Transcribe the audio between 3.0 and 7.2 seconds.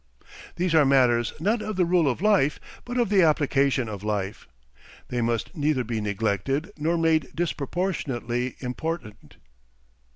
the application of life. They must neither be neglected nor